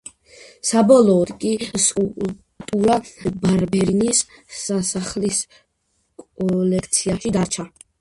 საბოლოოოდ 0.69 1.31
კი 1.43 1.51
სკულპტურა 1.83 2.97
ბარბერინის 3.45 4.25
სასახლის 4.65 5.47
კოლექციაში 6.27 7.39
დარჩა. 7.41 7.73